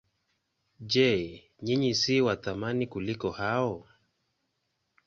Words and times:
Je, 0.91 1.09
ninyi 1.63 1.91
si 2.01 2.15
wa 2.25 2.35
thamani 2.43 2.85
kuliko 2.93 3.29
hao? 3.39 3.87